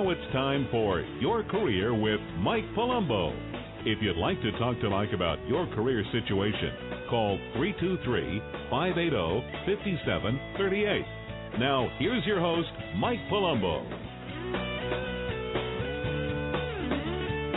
Now 0.00 0.08
it's 0.08 0.32
time 0.32 0.66
for 0.70 1.00
Your 1.20 1.42
Career 1.44 1.92
with 1.92 2.20
Mike 2.38 2.64
Palumbo. 2.74 3.36
If 3.84 3.98
you'd 4.00 4.16
like 4.16 4.40
to 4.40 4.50
talk 4.52 4.80
to 4.80 4.88
Mike 4.88 5.10
about 5.14 5.46
your 5.46 5.66
career 5.74 6.02
situation, 6.10 7.04
call 7.10 7.36
323 7.52 8.40
580 8.70 9.44
5738. 9.66 11.60
Now, 11.60 11.86
here's 11.98 12.24
your 12.24 12.40
host, 12.40 12.70
Mike 12.96 13.18
Palumbo. 13.30 13.84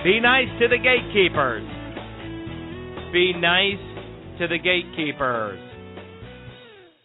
Be 0.03 0.19
nice 0.19 0.51
to 0.59 0.67
the 0.67 0.79
gatekeepers. 0.83 1.63
Be 3.13 3.31
nice 3.39 3.79
to 4.39 4.49
the 4.49 4.57
gatekeepers. 4.57 5.61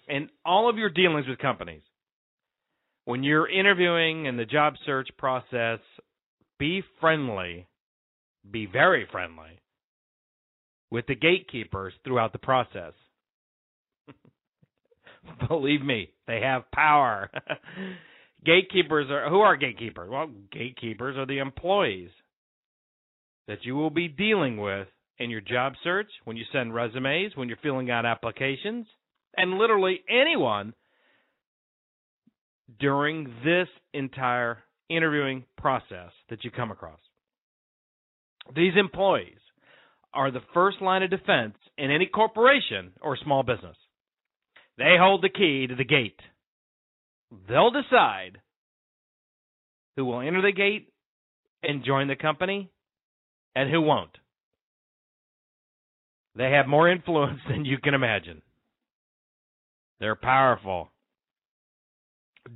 In 0.09 0.31
all 0.45 0.69
of 0.69 0.79
your 0.79 0.91
dealings 0.91 1.29
with 1.29 1.39
companies, 1.39 1.83
when 3.09 3.25
you're 3.25 3.49
interviewing 3.49 4.27
in 4.27 4.37
the 4.37 4.45
job 4.45 4.75
search 4.85 5.09
process, 5.17 5.79
be 6.59 6.83
friendly, 7.01 7.67
be 8.51 8.67
very 8.67 9.09
friendly 9.11 9.63
with 10.91 11.07
the 11.07 11.15
gatekeepers 11.15 11.95
throughout 12.05 12.33
the 12.33 12.39
process. 12.39 12.93
Believe 15.49 15.81
me, 15.81 16.11
they 16.27 16.41
have 16.43 16.71
power. 16.71 17.31
gatekeepers 18.45 19.07
are 19.11 19.31
who 19.31 19.41
are 19.41 19.57
gatekeepers? 19.57 20.11
Well, 20.11 20.29
gatekeepers 20.53 21.17
are 21.17 21.25
the 21.25 21.39
employees 21.39 22.11
that 23.47 23.65
you 23.65 23.75
will 23.75 23.89
be 23.89 24.09
dealing 24.09 24.59
with 24.59 24.87
in 25.19 25.31
your 25.31 25.41
job 25.41 25.73
search, 25.83 26.11
when 26.25 26.37
you 26.37 26.45
send 26.53 26.75
resumes, 26.75 27.33
when 27.37 27.49
you're 27.49 27.57
filling 27.63 27.91
out 27.91 28.05
applications, 28.05 28.87
and 29.35 29.57
literally 29.57 30.01
anyone 30.11 30.75
during 32.79 33.25
this 33.45 33.69
entire 33.95 34.59
interviewing 34.89 35.45
process 35.57 36.11
that 36.31 36.45
you 36.45 36.51
come 36.51 36.71
across. 36.71 37.01
These 38.55 38.73
employees 38.77 39.39
are 40.15 40.31
the 40.31 40.41
first 40.55 40.81
line 40.81 41.03
of 41.03 41.11
defense 41.11 41.55
in 41.77 41.91
any 41.91 42.07
corporation 42.07 42.93
or 43.01 43.17
small 43.17 43.43
business. 43.43 43.77
They 44.79 44.97
hold 44.99 45.23
the 45.23 45.29
key 45.29 45.67
to 45.67 45.75
the 45.75 45.85
gate. 45.85 46.21
They'll 47.49 47.71
decide 47.71 48.39
who 49.97 50.05
will 50.05 50.21
enter 50.21 50.41
the 50.41 50.53
gate 50.53 50.93
and 51.63 51.85
join 51.85 52.09
the 52.09 52.17
company 52.17 52.71
and 53.55 53.71
who 53.71 53.83
won't. 53.83 54.17
They 56.37 56.53
have 56.53 56.69
more 56.69 56.89
influence 56.89 57.41
than 57.51 57.65
you 57.65 57.79
can 57.79 57.95
imagine. 57.95 58.43
They're 60.01 60.15
powerful. 60.15 60.89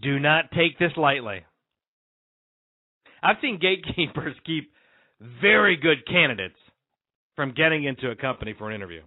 Do 0.01 0.19
not 0.19 0.51
take 0.53 0.79
this 0.79 0.93
lightly. 0.97 1.45
I've 3.23 3.37
seen 3.41 3.59
gatekeepers 3.61 4.37
keep 4.47 4.73
very 5.41 5.77
good 5.77 6.07
candidates 6.07 6.57
from 7.37 7.55
getting 7.55 7.85
into 7.85 8.11
a 8.11 8.17
company 8.17 8.55
for 8.57 8.69
an 8.69 8.75
interview. 8.75 9.03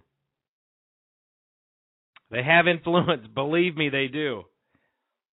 They 2.30 2.42
have 2.42 2.66
influence, 2.66 3.26
believe 3.34 3.76
me, 3.76 3.88
they 3.88 4.08
do. 4.08 4.42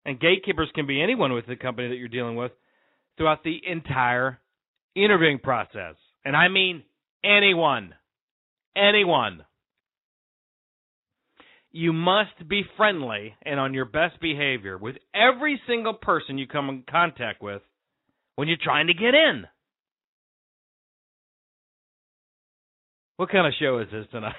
And 0.05 0.19
gatekeepers 0.19 0.69
can 0.75 0.85
be 0.85 1.01
anyone 1.01 1.33
with 1.33 1.47
the 1.47 1.55
company 1.55 1.87
that 1.89 1.95
you're 1.95 2.09
dealing 2.09 2.35
with 2.35 2.51
throughout 3.17 3.43
the 3.43 3.59
entire 3.65 4.39
interviewing 4.95 5.39
process. 5.39 5.95
And 6.25 6.35
I 6.35 6.49
mean 6.49 6.83
anyone. 7.23 7.93
Anyone. 8.75 9.43
You 11.75 11.91
must 11.91 12.47
be 12.47 12.61
friendly 12.77 13.33
and 13.43 13.59
on 13.59 13.73
your 13.73 13.85
best 13.85 14.21
behavior 14.21 14.77
with 14.77 14.95
every 15.13 15.59
single 15.67 15.95
person 15.95 16.37
you 16.37 16.47
come 16.47 16.69
in 16.69 16.83
contact 16.89 17.41
with 17.41 17.63
when 18.35 18.47
you're 18.47 18.57
trying 18.63 18.87
to 18.87 18.93
get 18.93 19.15
in. 19.15 19.45
What 23.17 23.31
kind 23.31 23.47
of 23.47 23.53
show 23.59 23.79
is 23.79 23.87
this 23.91 24.05
tonight? 24.11 24.35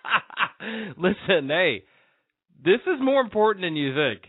Listen, 0.96 1.48
hey, 1.48 1.82
this 2.64 2.80
is 2.86 3.00
more 3.00 3.20
important 3.20 3.64
than 3.64 3.74
you 3.74 3.92
think. 3.94 4.22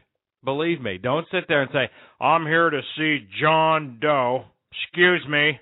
Believe 0.44 0.82
me. 0.82 0.98
Don't 0.98 1.28
sit 1.32 1.46
there 1.48 1.62
and 1.62 1.72
say, 1.72 1.90
I'm 2.20 2.48
here 2.48 2.72
to 2.72 2.82
see 2.98 3.28
John 3.40 4.00
Doe. 4.02 4.46
Excuse 4.72 5.26
me. 5.30 5.60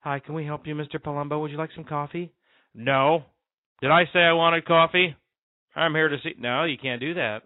Hi, 0.00 0.20
can 0.20 0.34
we 0.34 0.46
help 0.46 0.66
you, 0.66 0.74
Mr. 0.74 0.96
Palumbo? 0.96 1.40
Would 1.42 1.50
you 1.50 1.58
like 1.58 1.70
some 1.74 1.84
coffee? 1.84 2.32
No. 2.74 3.24
Did 3.82 3.90
I 3.90 4.04
say 4.12 4.20
I 4.20 4.32
wanted 4.32 4.64
coffee? 4.64 5.14
I'm 5.74 5.94
here 5.94 6.08
to 6.08 6.16
see. 6.22 6.34
No, 6.38 6.64
you 6.64 6.76
can't 6.78 7.00
do 7.00 7.14
that. 7.14 7.42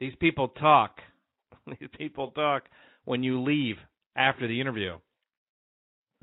These 0.00 0.14
people 0.20 0.48
talk. 0.48 0.98
These 1.66 1.88
people 1.96 2.30
talk 2.30 2.64
when 3.04 3.22
you 3.22 3.42
leave 3.42 3.76
after 4.16 4.46
the 4.48 4.60
interview. 4.60 4.96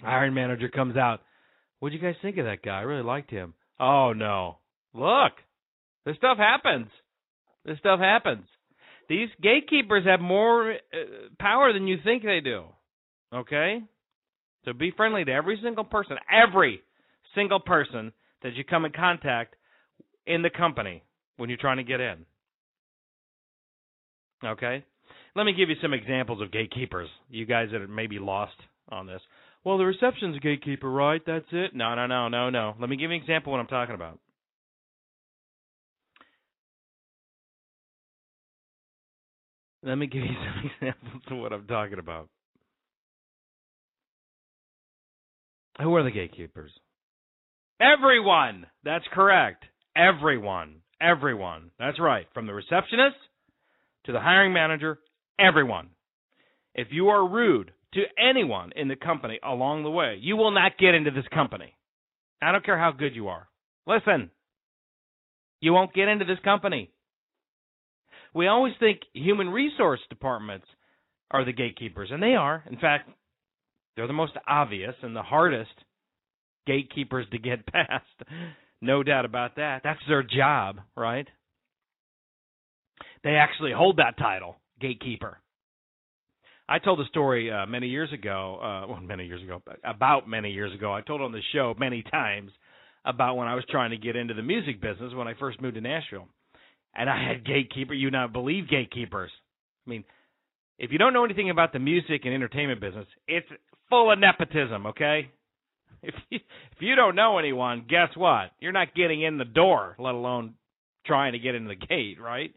Hiring 0.01 0.33
manager 0.33 0.69
comes 0.69 0.97
out. 0.97 1.21
What'd 1.79 1.99
you 1.99 2.05
guys 2.05 2.15
think 2.21 2.37
of 2.37 2.45
that 2.45 2.63
guy? 2.63 2.79
I 2.79 2.81
really 2.81 3.03
liked 3.03 3.31
him. 3.31 3.53
Oh 3.79 4.13
no. 4.13 4.57
Look. 4.93 5.33
This 6.05 6.17
stuff 6.17 6.37
happens. 6.37 6.87
This 7.65 7.79
stuff 7.79 7.99
happens. 7.99 8.45
These 9.09 9.29
gatekeepers 9.41 10.05
have 10.05 10.19
more 10.19 10.73
uh, 10.73 10.77
power 11.39 11.73
than 11.73 11.87
you 11.87 11.97
think 12.03 12.23
they 12.23 12.39
do. 12.43 12.65
Okay? 13.33 13.81
So 14.65 14.73
be 14.73 14.91
friendly 14.95 15.25
to 15.25 15.31
every 15.31 15.59
single 15.61 15.83
person, 15.83 16.17
every 16.31 16.81
single 17.35 17.59
person 17.59 18.11
that 18.43 18.53
you 18.55 18.63
come 18.63 18.85
in 18.85 18.91
contact 18.91 19.55
in 20.27 20.41
the 20.41 20.49
company 20.49 21.03
when 21.37 21.49
you're 21.49 21.57
trying 21.57 21.77
to 21.77 21.83
get 21.83 21.99
in. 21.99 22.25
Okay? 24.43 24.83
Let 25.35 25.43
me 25.43 25.53
give 25.53 25.69
you 25.69 25.75
some 25.81 25.93
examples 25.93 26.41
of 26.41 26.51
gatekeepers. 26.51 27.09
You 27.29 27.45
guys 27.45 27.69
that 27.71 27.81
are 27.81 27.87
maybe 27.87 28.19
lost 28.19 28.55
on 28.89 29.07
this. 29.07 29.21
Well, 29.63 29.77
the 29.77 29.85
reception's 29.85 30.37
a 30.37 30.39
gatekeeper, 30.39 30.89
right? 30.89 31.21
That's 31.25 31.45
it? 31.51 31.75
No, 31.75 31.95
no, 31.95 32.05
no, 32.05 32.29
no, 32.29 32.49
no. 32.49 32.75
Let 32.79 32.89
me 32.89 32.95
give 32.95 33.09
you 33.09 33.17
an 33.17 33.21
example 33.21 33.51
of 33.51 33.57
what 33.57 33.61
I'm 33.61 33.67
talking 33.67 33.95
about. 33.95 34.19
Let 39.83 39.95
me 39.95 40.07
give 40.07 40.21
you 40.21 40.27
some 40.33 40.71
examples 40.79 41.23
of 41.29 41.37
what 41.37 41.53
I'm 41.53 41.67
talking 41.67 41.99
about. 41.99 42.29
Who 45.81 45.93
are 45.95 46.03
the 46.03 46.11
gatekeepers? 46.11 46.71
Everyone. 47.81 48.65
That's 48.83 49.05
correct. 49.11 49.65
Everyone. 49.95 50.81
Everyone. 51.01 51.71
That's 51.79 51.99
right. 51.99 52.27
From 52.33 52.47
the 52.47 52.53
receptionist 52.53 53.17
to 54.05 54.11
the 54.11 54.19
hiring 54.19 54.53
manager, 54.53 54.99
everyone. 55.39 55.89
If 56.73 56.87
you 56.91 57.09
are 57.09 57.27
rude 57.27 57.71
to 57.93 58.01
anyone 58.17 58.71
in 58.75 58.87
the 58.87 58.95
company 58.95 59.39
along 59.43 59.83
the 59.83 59.91
way, 59.91 60.17
you 60.21 60.35
will 60.35 60.51
not 60.51 60.77
get 60.77 60.93
into 60.93 61.11
this 61.11 61.27
company. 61.33 61.73
I 62.41 62.51
don't 62.51 62.65
care 62.65 62.77
how 62.77 62.91
good 62.91 63.15
you 63.15 63.29
are. 63.29 63.47
Listen, 63.87 64.29
you 65.61 65.73
won't 65.73 65.93
get 65.93 66.07
into 66.07 66.25
this 66.25 66.39
company. 66.43 66.91
We 68.33 68.47
always 68.47 68.73
think 68.79 68.99
human 69.13 69.49
resource 69.49 70.01
departments 70.09 70.67
are 71.31 71.45
the 71.45 71.53
gatekeepers, 71.53 72.09
and 72.11 72.21
they 72.21 72.35
are. 72.35 72.63
In 72.69 72.77
fact, 72.77 73.09
they're 73.95 74.07
the 74.07 74.13
most 74.13 74.33
obvious 74.47 74.93
and 75.01 75.15
the 75.15 75.21
hardest 75.21 75.71
gatekeepers 76.67 77.25
to 77.31 77.37
get 77.37 77.65
past. 77.71 78.29
No 78.85 79.01
doubt 79.01 79.25
about 79.25 79.55
that. 79.55 79.81
That's 79.83 79.99
their 80.07 80.21
job, 80.21 80.77
right? 80.95 81.27
They 83.23 83.31
actually 83.31 83.71
hold 83.75 83.97
that 83.97 84.17
title, 84.19 84.57
gatekeeper. 84.79 85.39
I 86.69 86.77
told 86.77 86.99
a 86.99 87.05
story 87.05 87.51
uh, 87.51 87.65
many 87.65 87.87
years 87.87 88.13
ago, 88.13 88.59
uh, 88.61 88.87
well, 88.87 89.01
many 89.01 89.25
years 89.25 89.41
ago, 89.41 89.61
about 89.83 90.29
many 90.29 90.51
years 90.51 90.73
ago. 90.73 90.93
I 90.93 91.01
told 91.01 91.21
on 91.21 91.31
the 91.31 91.41
show 91.51 91.73
many 91.79 92.03
times 92.03 92.51
about 93.03 93.37
when 93.37 93.47
I 93.47 93.55
was 93.55 93.63
trying 93.69 93.89
to 93.89 93.97
get 93.97 94.15
into 94.15 94.35
the 94.35 94.43
music 94.43 94.79
business 94.81 95.13
when 95.15 95.27
I 95.27 95.33
first 95.39 95.59
moved 95.59 95.75
to 95.75 95.81
Nashville. 95.81 96.27
And 96.95 97.09
I 97.09 97.27
had 97.27 97.45
gatekeeper. 97.45 97.93
You 97.93 98.11
not 98.11 98.33
believe 98.33 98.69
gatekeepers. 98.69 99.31
I 99.85 99.89
mean, 99.89 100.03
if 100.77 100.91
you 100.91 100.99
don't 100.99 101.13
know 101.13 101.25
anything 101.25 101.49
about 101.49 101.73
the 101.73 101.79
music 101.79 102.21
and 102.25 102.33
entertainment 102.33 102.81
business, 102.81 103.07
it's 103.27 103.47
full 103.89 104.11
of 104.11 104.19
nepotism, 104.19 104.87
okay? 104.87 105.31
If 106.15 106.15
you, 106.29 106.39
if 106.71 106.81
you 106.81 106.95
don't 106.95 107.15
know 107.15 107.37
anyone, 107.37 107.85
guess 107.89 108.09
what? 108.15 108.51
You're 108.59 108.71
not 108.71 108.93
getting 108.95 109.21
in 109.21 109.37
the 109.37 109.45
door, 109.45 109.95
let 109.97 110.13
alone 110.13 110.55
trying 111.05 111.33
to 111.33 111.39
get 111.39 111.55
into 111.55 111.69
the 111.69 111.75
gate, 111.87 112.19
right? 112.19 112.53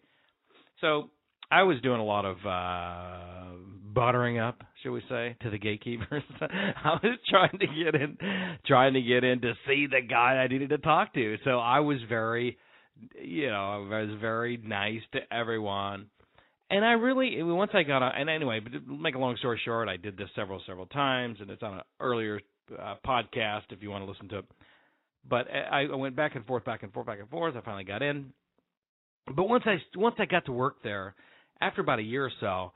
So 0.81 1.11
I 1.51 1.63
was 1.63 1.81
doing 1.81 2.01
a 2.01 2.05
lot 2.05 2.25
of 2.25 2.37
uh 2.47 3.57
buttering 3.95 4.39
up, 4.39 4.63
shall 4.83 4.93
we 4.93 5.03
say, 5.09 5.37
to 5.43 5.51
the 5.51 5.59
gatekeepers. 5.59 6.23
I 6.41 6.99
was 7.03 7.19
trying 7.29 7.59
to 7.59 7.67
get 7.67 7.95
in 7.95 8.19
trying 8.67 8.95
to 8.95 9.03
get 9.03 9.25
in 9.25 9.41
to 9.41 9.55
see 9.67 9.87
the 9.91 10.01
guy 10.09 10.37
I 10.37 10.47
needed 10.47 10.71
to 10.71 10.79
talk 10.79 11.15
to. 11.15 11.37
So 11.45 11.59
I 11.59 11.81
was 11.81 11.99
very 12.09 12.59
you 13.21 13.49
know, 13.49 13.89
I 13.91 14.01
was 14.01 14.11
very 14.21 14.57
nice 14.57 15.03
to 15.13 15.21
everyone 15.33 16.07
and 16.71 16.85
I 16.85 16.93
really 16.93 17.43
once 17.43 17.71
I 17.75 17.83
got 17.83 18.03
on, 18.03 18.13
and 18.15 18.29
anyway, 18.29 18.61
but 18.61 18.73
to 18.73 18.81
make 18.81 19.15
a 19.15 19.19
long 19.19 19.37
story 19.39 19.61
short, 19.65 19.89
I 19.89 19.97
did 19.97 20.17
this 20.17 20.29
several 20.37 20.61
several 20.67 20.87
times, 20.87 21.39
and 21.41 21.51
it's 21.51 21.63
on 21.63 21.75
an 21.75 21.83
earlier 22.01 22.41
uh, 22.77 22.97
podcast 23.07 23.63
if 23.71 23.83
you 23.83 23.91
want 23.91 24.05
to 24.05 24.11
listen 24.11 24.29
to 24.29 24.39
it. 24.39 24.45
But 25.29 25.47
I, 25.51 25.85
I 25.85 25.95
went 25.95 26.17
back 26.17 26.35
and 26.37 26.47
forth, 26.47 26.65
back 26.65 26.83
and 26.83 26.93
forth, 26.93 27.07
back 27.07 27.21
and 27.21 27.29
forth. 27.29 27.55
I 27.57 27.61
finally 27.61 27.85
got 27.85 28.03
in. 28.03 28.33
But 29.37 29.49
once 29.49 29.65
I 29.67 29.77
once 29.97 30.17
I 30.19 30.25
got 30.25 30.47
to 30.47 30.53
work 30.53 30.77
there, 30.83 31.15
after 31.61 31.81
about 31.83 31.99
a 31.99 32.03
year 32.03 32.25
or 32.27 32.33
so, 32.41 32.73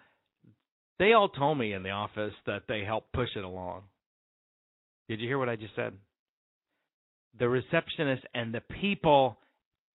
They 0.99 1.15
all 1.15 1.29
told 1.29 1.59
me 1.59 1.73
in 1.73 1.83
the 1.83 1.91
office 1.91 2.35
that 2.47 2.63
they 2.69 2.85
helped 2.85 3.13
push 3.13 3.31
it 3.35 3.45
along. 3.45 3.83
Did 5.09 5.21
you 5.21 5.29
hear 5.29 5.39
what 5.39 5.49
I 5.49 5.57
just 5.57 5.75
said? 5.75 5.95
The 7.39 7.49
receptionist 7.49 8.25
and 8.35 8.55
the 8.55 8.63
people 8.81 9.39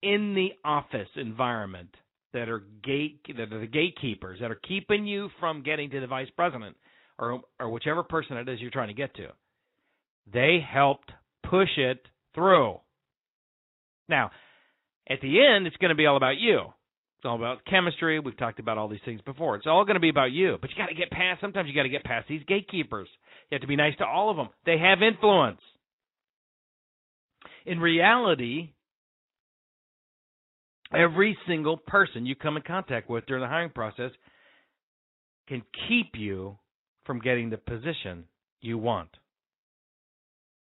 in 0.02 0.34
the 0.34 0.50
office 0.64 1.08
environment 1.16 1.94
that 2.32 2.48
are 2.48 2.62
gate 2.84 3.20
that 3.36 3.52
are 3.52 3.60
the 3.60 3.66
gatekeepers 3.66 4.40
that 4.40 4.50
are 4.50 4.60
keeping 4.68 5.06
you 5.06 5.30
from 5.40 5.62
getting 5.62 5.90
to 5.90 6.00
the 6.00 6.06
vice 6.06 6.28
president 6.36 6.76
or 7.18 7.40
or 7.58 7.70
whichever 7.70 8.02
person 8.02 8.36
it 8.36 8.48
is 8.48 8.60
you're 8.60 8.70
trying 8.70 8.88
to 8.88 8.94
get 8.94 9.14
to. 9.16 9.28
They 10.32 10.58
helped 10.66 11.10
push 11.48 11.68
it 11.76 12.00
through. 12.34 12.78
Now, 14.08 14.30
at 15.08 15.20
the 15.20 15.40
end, 15.44 15.66
it's 15.66 15.76
going 15.76 15.90
to 15.90 15.94
be 15.94 16.06
all 16.06 16.16
about 16.16 16.38
you. 16.38 16.60
It's 17.18 17.24
all 17.24 17.36
about 17.36 17.64
chemistry. 17.64 18.20
We've 18.20 18.36
talked 18.36 18.60
about 18.60 18.78
all 18.78 18.88
these 18.88 19.00
things 19.04 19.20
before. 19.22 19.56
It's 19.56 19.66
all 19.66 19.84
going 19.84 19.94
to 19.96 20.00
be 20.00 20.08
about 20.08 20.30
you. 20.30 20.56
But 20.60 20.70
you 20.70 20.76
got 20.76 20.86
to 20.86 20.94
get 20.94 21.10
past. 21.10 21.40
Sometimes 21.40 21.68
you 21.68 21.74
got 21.74 21.82
to 21.82 21.88
get 21.88 22.04
past 22.04 22.28
these 22.28 22.42
gatekeepers. 22.46 23.08
You 23.50 23.56
have 23.56 23.62
to 23.62 23.66
be 23.66 23.76
nice 23.76 23.96
to 23.96 24.06
all 24.06 24.30
of 24.30 24.36
them. 24.36 24.50
They 24.66 24.78
have 24.78 25.02
influence. 25.02 25.60
In 27.66 27.80
reality, 27.80 28.70
every 30.94 31.36
single 31.46 31.76
person 31.76 32.24
you 32.24 32.36
come 32.36 32.56
in 32.56 32.62
contact 32.62 33.10
with 33.10 33.26
during 33.26 33.42
the 33.42 33.48
hiring 33.48 33.70
process 33.70 34.12
can 35.48 35.62
keep 35.88 36.12
you 36.14 36.56
from 37.04 37.18
getting 37.18 37.50
the 37.50 37.56
position 37.56 38.24
you 38.60 38.78
want. 38.78 39.08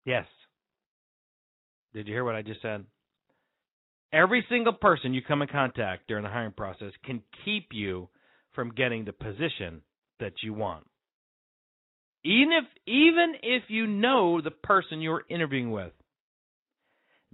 Yes. 0.05 0.27
Did 1.95 2.09
you 2.09 2.15
hear 2.15 2.25
what 2.25 2.35
I 2.35 2.43
just 2.43 2.63
said? 2.63 2.85
Every 4.13 4.45
single 4.49 4.73
person 4.73 5.15
you 5.15 5.23
come 5.23 5.43
in 5.43 5.49
contact 5.49 6.09
during 6.09 6.25
the 6.25 6.31
hiring 6.31 6.53
process 6.53 6.93
can 7.05 7.23
keep 7.45 7.69
you 7.73 8.09
from 8.55 8.75
getting 8.75 9.05
the 9.05 9.13
position 9.13 9.83
that 10.21 10.35
you 10.43 10.53
want. 10.53 10.85
Even 12.25 12.53
if 12.53 12.65
even 12.87 13.35
if 13.43 13.65
you 13.69 13.87
know 13.87 14.41
the 14.41 14.51
person 14.51 15.01
you're 15.01 15.25
interviewing 15.29 15.71
with, 15.71 15.93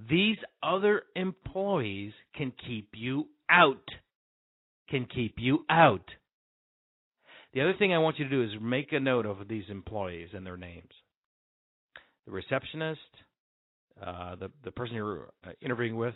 these 0.08 0.38
other 0.62 1.02
employees 1.16 2.12
can 2.34 2.52
keep 2.66 2.90
you 2.94 3.26
out. 3.50 3.84
Can 4.88 5.06
keep 5.06 5.34
you 5.38 5.64
out. 5.68 6.04
The 7.52 7.62
other 7.62 7.74
thing 7.78 7.92
I 7.92 7.98
want 7.98 8.18
you 8.18 8.24
to 8.24 8.30
do 8.30 8.44
is 8.44 8.50
make 8.60 8.92
a 8.92 9.00
note 9.00 9.26
of 9.26 9.48
these 9.48 9.64
employees 9.68 10.28
and 10.32 10.46
their 10.46 10.56
names. 10.56 10.92
The 12.28 12.34
receptionist, 12.34 13.00
uh, 14.06 14.36
the 14.36 14.50
the 14.62 14.70
person 14.70 14.94
you're 14.94 15.30
uh, 15.46 15.52
interviewing 15.62 15.96
with, 15.96 16.12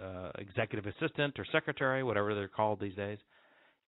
uh, 0.00 0.30
executive 0.38 0.86
assistant 0.86 1.36
or 1.36 1.44
secretary, 1.50 2.04
whatever 2.04 2.32
they're 2.32 2.46
called 2.46 2.78
these 2.78 2.94
days. 2.94 3.18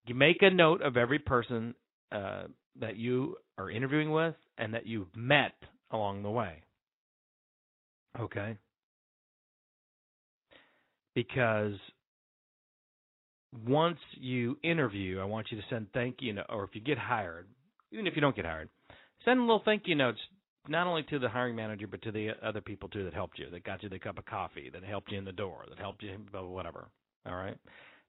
You 0.07 0.15
make 0.15 0.37
a 0.41 0.49
note 0.49 0.81
of 0.81 0.97
every 0.97 1.19
person 1.19 1.75
uh, 2.11 2.45
that 2.79 2.95
you 2.97 3.35
are 3.59 3.69
interviewing 3.69 4.11
with 4.11 4.33
and 4.57 4.73
that 4.73 4.87
you've 4.87 5.15
met 5.15 5.53
along 5.91 6.23
the 6.23 6.31
way. 6.31 6.63
Okay? 8.19 8.57
Because 11.13 11.75
once 13.63 13.99
you 14.19 14.57
interview, 14.63 15.19
I 15.19 15.25
want 15.25 15.51
you 15.51 15.57
to 15.57 15.63
send 15.69 15.87
thank 15.93 16.15
you, 16.19 16.35
or 16.49 16.63
if 16.63 16.71
you 16.73 16.81
get 16.81 16.97
hired, 16.97 17.47
even 17.91 18.07
if 18.07 18.15
you 18.15 18.21
don't 18.21 18.35
get 18.35 18.45
hired, 18.45 18.69
send 19.23 19.41
little 19.41 19.61
thank 19.63 19.83
you 19.85 19.93
notes 19.93 20.19
not 20.69 20.87
only 20.87 21.03
to 21.03 21.19
the 21.19 21.29
hiring 21.29 21.55
manager 21.55 21.87
but 21.87 22.01
to 22.03 22.11
the 22.11 22.29
other 22.43 22.61
people 22.61 22.89
too 22.89 23.03
that 23.03 23.13
helped 23.13 23.39
you, 23.39 23.49
that 23.49 23.63
got 23.63 23.83
you 23.83 23.89
the 23.89 23.99
cup 23.99 24.17
of 24.17 24.25
coffee, 24.25 24.69
that 24.71 24.83
helped 24.83 25.11
you 25.11 25.17
in 25.17 25.25
the 25.25 25.31
door, 25.31 25.65
that 25.69 25.79
helped 25.79 26.03
you 26.03 26.17
whatever. 26.31 26.87
All 27.25 27.35
right, 27.35 27.57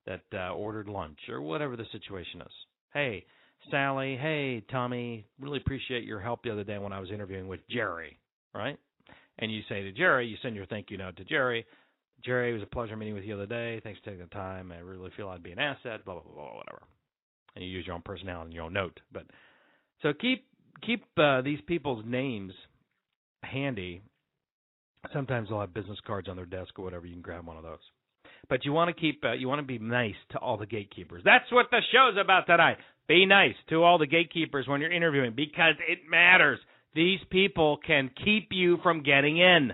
that 0.05 0.21
uh, 0.33 0.53
ordered 0.53 0.87
lunch 0.87 1.19
or 1.29 1.41
whatever 1.41 1.75
the 1.75 1.85
situation 1.91 2.41
is. 2.41 2.51
Hey, 2.93 3.25
Sally. 3.69 4.15
Hey, 4.15 4.63
Tommy. 4.71 5.25
Really 5.39 5.57
appreciate 5.57 6.03
your 6.03 6.19
help 6.19 6.43
the 6.43 6.51
other 6.51 6.63
day 6.63 6.77
when 6.77 6.93
I 6.93 6.99
was 6.99 7.11
interviewing 7.11 7.47
with 7.47 7.59
Jerry. 7.69 8.17
Right, 8.53 8.77
and 9.39 9.51
you 9.51 9.61
say 9.69 9.81
to 9.83 9.91
Jerry, 9.91 10.27
you 10.27 10.37
send 10.41 10.55
your 10.55 10.65
thank 10.65 10.89
you 10.89 10.97
note 10.97 11.17
to 11.17 11.25
Jerry. 11.25 11.65
Jerry, 12.23 12.51
it 12.51 12.53
was 12.53 12.63
a 12.63 12.67
pleasure 12.67 12.97
meeting 12.97 13.13
with 13.13 13.23
you 13.23 13.35
the 13.35 13.43
other 13.43 13.45
day. 13.45 13.79
Thanks 13.83 13.99
for 13.99 14.05
taking 14.05 14.21
the 14.21 14.27
time. 14.27 14.71
I 14.71 14.79
really 14.79 15.11
feel 15.15 15.29
I'd 15.29 15.43
be 15.43 15.51
an 15.51 15.59
asset. 15.59 16.03
Blah 16.05 16.15
blah 16.15 16.23
blah, 16.23 16.33
blah 16.33 16.57
whatever. 16.57 16.81
And 17.55 17.63
you 17.63 17.71
use 17.71 17.85
your 17.85 17.95
own 17.95 18.01
personality 18.01 18.47
and 18.47 18.53
your 18.53 18.65
own 18.65 18.73
note. 18.73 18.99
But 19.11 19.23
so 20.01 20.13
keep 20.13 20.45
keep 20.85 21.03
uh, 21.17 21.41
these 21.41 21.59
people's 21.67 22.03
names 22.05 22.53
handy. 23.43 24.01
Sometimes 25.13 25.49
they'll 25.49 25.61
have 25.61 25.73
business 25.73 25.97
cards 26.05 26.27
on 26.27 26.35
their 26.35 26.45
desk 26.45 26.77
or 26.77 26.83
whatever. 26.83 27.05
You 27.05 27.13
can 27.13 27.21
grab 27.21 27.47
one 27.47 27.57
of 27.57 27.63
those. 27.63 27.79
But 28.49 28.65
you 28.65 28.73
want 28.73 28.93
to 28.93 28.99
keep 28.99 29.23
uh, 29.23 29.33
you 29.33 29.47
want 29.47 29.59
to 29.59 29.67
be 29.67 29.79
nice 29.79 30.15
to 30.31 30.37
all 30.39 30.57
the 30.57 30.65
gatekeepers. 30.65 31.21
That's 31.23 31.51
what 31.51 31.67
the 31.71 31.81
show's 31.91 32.17
about 32.21 32.47
tonight. 32.47 32.77
Be 33.07 33.25
nice 33.25 33.55
to 33.69 33.83
all 33.83 33.97
the 33.97 34.07
gatekeepers 34.07 34.67
when 34.67 34.81
you're 34.81 34.91
interviewing 34.91 35.33
because 35.35 35.75
it 35.87 35.99
matters. 36.09 36.59
These 36.95 37.19
people 37.29 37.77
can 37.85 38.09
keep 38.23 38.49
you 38.51 38.77
from 38.81 39.03
getting 39.03 39.37
in. 39.37 39.73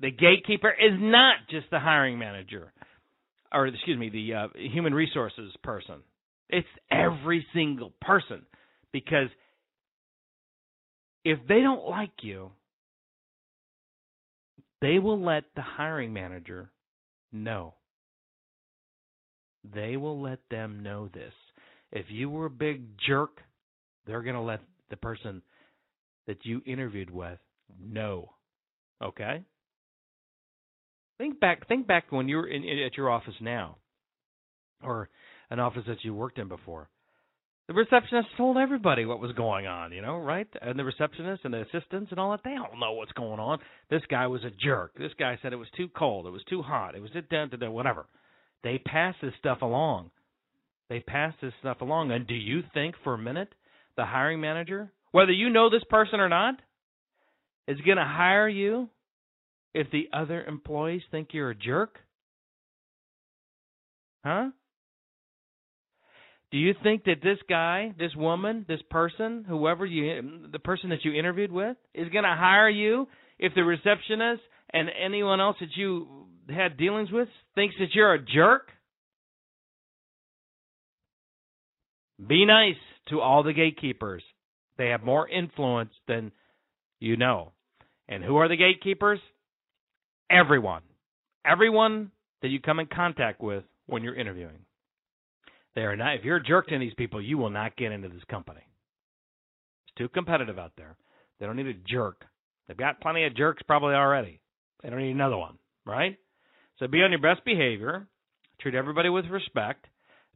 The 0.00 0.10
gatekeeper 0.10 0.70
is 0.70 0.98
not 0.98 1.36
just 1.50 1.66
the 1.70 1.78
hiring 1.78 2.18
manager, 2.18 2.72
or 3.52 3.66
excuse 3.66 3.98
me, 3.98 4.08
the 4.08 4.34
uh, 4.34 4.48
human 4.54 4.94
resources 4.94 5.52
person. 5.62 5.96
It's 6.48 6.66
every 6.90 7.46
single 7.54 7.92
person 8.00 8.42
because 8.92 9.28
if 11.24 11.38
they 11.48 11.60
don't 11.60 11.86
like 11.86 12.12
you, 12.22 12.50
they 14.80 14.98
will 14.98 15.22
let 15.22 15.44
the 15.54 15.62
hiring 15.62 16.12
manager 16.12 16.70
know. 17.32 17.74
They 19.74 19.96
will 19.96 20.20
let 20.20 20.38
them 20.50 20.82
know 20.82 21.08
this. 21.12 21.34
If 21.92 22.06
you 22.08 22.30
were 22.30 22.46
a 22.46 22.50
big 22.50 22.82
jerk, 23.06 23.40
they're 24.06 24.22
going 24.22 24.36
to 24.36 24.40
let 24.40 24.60
the 24.88 24.96
person 24.96 25.42
that 26.26 26.38
you 26.44 26.62
interviewed 26.64 27.10
with 27.10 27.38
know. 27.78 28.30
Okay? 29.02 29.44
Think 31.18 31.38
back 31.38 31.68
think 31.68 31.86
back 31.86 32.10
when 32.10 32.28
you 32.28 32.36
were 32.36 32.46
in, 32.46 32.64
in, 32.64 32.78
at 32.78 32.96
your 32.96 33.10
office 33.10 33.34
now 33.40 33.76
or 34.82 35.10
an 35.50 35.60
office 35.60 35.82
that 35.86 36.02
you 36.02 36.14
worked 36.14 36.38
in 36.38 36.48
before. 36.48 36.88
The 37.70 37.74
receptionist 37.74 38.30
told 38.36 38.56
everybody 38.56 39.04
what 39.04 39.20
was 39.20 39.30
going 39.30 39.68
on, 39.68 39.92
you 39.92 40.02
know, 40.02 40.16
right? 40.16 40.48
And 40.60 40.76
the 40.76 40.82
receptionist 40.82 41.42
and 41.44 41.54
the 41.54 41.60
assistants 41.60 42.10
and 42.10 42.18
all 42.18 42.32
that, 42.32 42.40
they 42.42 42.50
don't 42.50 42.80
know 42.80 42.94
what's 42.94 43.12
going 43.12 43.38
on. 43.38 43.60
This 43.88 44.02
guy 44.10 44.26
was 44.26 44.42
a 44.42 44.50
jerk. 44.50 44.90
This 44.98 45.12
guy 45.16 45.38
said 45.40 45.52
it 45.52 45.56
was 45.56 45.68
too 45.76 45.86
cold. 45.96 46.26
It 46.26 46.30
was 46.30 46.42
too 46.50 46.62
hot. 46.62 46.96
It 46.96 47.00
was 47.00 47.12
it 47.14 47.70
whatever. 47.70 48.06
They 48.64 48.78
pass 48.78 49.14
this 49.22 49.34
stuff 49.38 49.62
along. 49.62 50.10
They 50.88 50.98
pass 50.98 51.32
this 51.40 51.52
stuff 51.60 51.80
along. 51.80 52.10
And 52.10 52.26
do 52.26 52.34
you 52.34 52.62
think 52.74 52.96
for 53.04 53.14
a 53.14 53.18
minute 53.18 53.54
the 53.96 54.04
hiring 54.04 54.40
manager, 54.40 54.90
whether 55.12 55.30
you 55.30 55.48
know 55.48 55.70
this 55.70 55.84
person 55.88 56.18
or 56.18 56.28
not, 56.28 56.56
is 57.68 57.80
going 57.82 57.98
to 57.98 58.04
hire 58.04 58.48
you 58.48 58.88
if 59.74 59.86
the 59.92 60.08
other 60.12 60.42
employees 60.42 61.02
think 61.12 61.28
you're 61.30 61.50
a 61.50 61.54
jerk? 61.54 61.98
Huh? 64.24 64.48
Do 66.52 66.58
you 66.58 66.74
think 66.82 67.04
that 67.04 67.22
this 67.22 67.38
guy, 67.48 67.94
this 67.98 68.14
woman, 68.16 68.64
this 68.68 68.80
person, 68.90 69.44
whoever 69.48 69.86
you, 69.86 70.48
the 70.50 70.58
person 70.58 70.90
that 70.90 71.04
you 71.04 71.12
interviewed 71.12 71.52
with, 71.52 71.76
is 71.94 72.08
going 72.08 72.24
to 72.24 72.34
hire 72.36 72.68
you 72.68 73.06
if 73.38 73.54
the 73.54 73.62
receptionist 73.62 74.42
and 74.72 74.88
anyone 75.02 75.40
else 75.40 75.56
that 75.60 75.76
you 75.76 76.26
had 76.48 76.76
dealings 76.76 77.12
with 77.12 77.28
thinks 77.54 77.76
that 77.78 77.94
you're 77.94 78.14
a 78.14 78.24
jerk? 78.24 78.68
Be 82.26 82.44
nice 82.44 82.74
to 83.08 83.20
all 83.20 83.42
the 83.44 83.52
gatekeepers. 83.52 84.22
They 84.76 84.88
have 84.88 85.02
more 85.02 85.28
influence 85.28 85.92
than 86.08 86.32
you 86.98 87.16
know. 87.16 87.52
And 88.08 88.24
who 88.24 88.36
are 88.36 88.48
the 88.48 88.56
gatekeepers? 88.56 89.20
Everyone. 90.30 90.82
Everyone 91.46 92.10
that 92.42 92.48
you 92.48 92.60
come 92.60 92.80
in 92.80 92.86
contact 92.86 93.40
with 93.40 93.64
when 93.86 94.02
you're 94.02 94.14
interviewing. 94.16 94.64
They 95.74 95.82
are 95.82 95.96
not. 95.96 96.16
If 96.16 96.24
you're 96.24 96.36
a 96.36 96.42
jerk 96.42 96.68
to 96.68 96.78
these 96.78 96.94
people, 96.94 97.22
you 97.22 97.38
will 97.38 97.50
not 97.50 97.76
get 97.76 97.92
into 97.92 98.08
this 98.08 98.24
company. 98.30 98.62
It's 99.86 99.94
too 99.96 100.08
competitive 100.08 100.58
out 100.58 100.72
there. 100.76 100.96
They 101.38 101.46
don't 101.46 101.56
need 101.56 101.66
a 101.66 101.74
jerk. 101.74 102.24
They've 102.66 102.76
got 102.76 103.00
plenty 103.00 103.24
of 103.24 103.36
jerks 103.36 103.62
probably 103.66 103.94
already. 103.94 104.40
They 104.82 104.90
don't 104.90 105.00
need 105.00 105.12
another 105.12 105.36
one, 105.36 105.58
right? 105.84 106.16
So 106.78 106.86
be 106.86 107.02
on 107.02 107.10
your 107.10 107.20
best 107.20 107.44
behavior. 107.44 108.06
Treat 108.60 108.74
everybody 108.74 109.08
with 109.08 109.26
respect. 109.26 109.86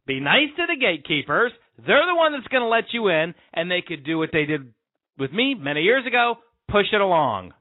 Be 0.07 0.19
nice 0.19 0.49
to 0.57 0.65
the 0.67 0.79
gatekeepers. 0.79 1.51
They're 1.77 2.05
the 2.05 2.15
one 2.15 2.33
that's 2.33 2.47
going 2.47 2.61
to 2.61 2.67
let 2.67 2.85
you 2.91 3.07
in, 3.09 3.33
and 3.53 3.69
they 3.69 3.81
could 3.85 4.03
do 4.03 4.17
what 4.17 4.29
they 4.31 4.45
did 4.45 4.73
with 5.17 5.31
me 5.31 5.55
many 5.55 5.81
years 5.81 6.05
ago: 6.05 6.35
push 6.69 6.85
it 6.93 7.01
along. 7.01 7.53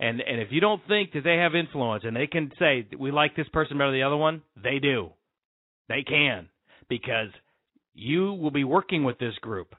And 0.00 0.20
and 0.20 0.40
if 0.40 0.48
you 0.50 0.60
don't 0.60 0.82
think 0.88 1.12
that 1.12 1.24
they 1.24 1.36
have 1.36 1.54
influence 1.54 2.04
and 2.06 2.16
they 2.16 2.26
can 2.26 2.50
say 2.58 2.86
we 2.98 3.10
like 3.10 3.36
this 3.36 3.48
person 3.52 3.78
better 3.78 3.90
than 3.90 4.00
the 4.00 4.06
other 4.06 4.16
one, 4.16 4.42
they 4.60 4.78
do. 4.78 5.10
They 5.90 6.04
can 6.04 6.48
because 6.88 7.28
you 7.94 8.32
will 8.32 8.52
be 8.52 8.62
working 8.62 9.02
with 9.02 9.18
this 9.18 9.34
group. 9.40 9.74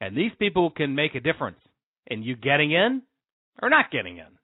And 0.00 0.16
these 0.16 0.30
people 0.38 0.70
can 0.70 0.94
make 0.94 1.16
a 1.16 1.20
difference 1.20 1.58
in 2.06 2.22
you 2.22 2.36
getting 2.36 2.70
in 2.70 3.02
or 3.60 3.68
not 3.68 3.90
getting 3.90 4.18
in. 4.18 4.38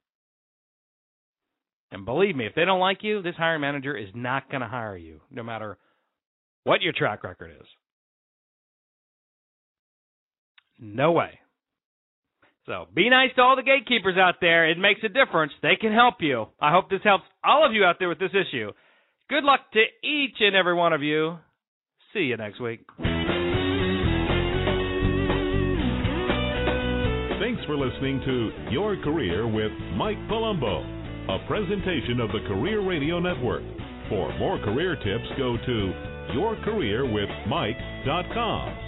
And 1.93 2.04
believe 2.04 2.35
me, 2.35 2.45
if 2.47 2.57
they 2.57 2.64
don't 2.64 2.81
like 2.81 3.04
you, 3.04 3.23
this 3.23 3.37
hiring 3.37 3.61
manager 3.61 3.97
is 3.97 4.09
not 4.16 4.50
going 4.50 4.62
to 4.62 4.66
hire 4.66 4.97
you, 4.97 5.21
no 5.31 5.45
matter 5.45 5.78
what 6.64 6.83
your 6.83 6.93
track 6.93 7.23
record 7.23 7.52
is. 7.61 7.66
No 10.81 11.12
way. 11.12 11.38
So 12.66 12.87
be 12.93 13.09
nice 13.11 13.31
to 13.37 13.43
all 13.43 13.54
the 13.54 13.62
gatekeepers 13.62 14.16
out 14.19 14.37
there. 14.40 14.69
It 14.69 14.78
makes 14.78 15.02
a 15.04 15.09
difference. 15.09 15.52
They 15.62 15.76
can 15.81 15.93
help 15.93 16.16
you. 16.19 16.47
I 16.61 16.73
hope 16.73 16.90
this 16.90 17.00
helps 17.04 17.25
all 17.45 17.64
of 17.64 17.73
you 17.73 17.85
out 17.85 17.97
there 18.00 18.09
with 18.09 18.19
this 18.19 18.33
issue. 18.33 18.73
Good 19.31 19.45
luck 19.45 19.61
to 19.73 19.81
each 20.07 20.37
and 20.40 20.54
every 20.54 20.75
one 20.75 20.93
of 20.93 21.02
you. 21.02 21.38
See 22.12 22.21
you 22.21 22.37
next 22.37 22.61
week. 22.61 22.87
Thanks 27.40 27.64
for 27.66 27.76
listening 27.76 28.21
to 28.25 28.50
Your 28.71 28.97
Career 29.02 29.49
with 29.49 29.73
Mike 29.97 30.19
Palumbo, 30.28 30.85
a 31.28 31.38
presentation 31.47 32.21
of 32.21 32.28
the 32.28 32.40
Career 32.47 32.81
Radio 32.87 33.19
Network. 33.19 33.62
For 34.09 34.33
more 34.38 34.59
career 34.59 34.95
tips, 34.97 35.26
go 35.38 35.57
to 35.57 35.93
yourcareerwithmike.com. 36.37 38.84